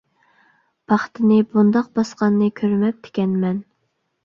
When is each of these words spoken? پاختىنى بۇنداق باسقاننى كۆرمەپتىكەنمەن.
پاختىنى 0.91 1.37
بۇنداق 1.51 1.93
باسقاننى 2.01 2.51
كۆرمەپتىكەنمەن. 2.63 3.65